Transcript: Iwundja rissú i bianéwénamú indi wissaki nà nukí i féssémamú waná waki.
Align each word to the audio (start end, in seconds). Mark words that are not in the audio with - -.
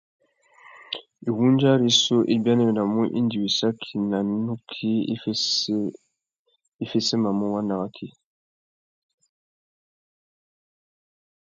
Iwundja 1.27 1.71
rissú 1.81 2.17
i 2.33 2.35
bianéwénamú 2.43 2.99
indi 3.19 3.37
wissaki 3.43 3.95
nà 4.09 4.19
nukí 4.45 4.91
i 6.83 6.85
féssémamú 6.89 7.45
waná 7.55 7.75
waki. 7.81 8.07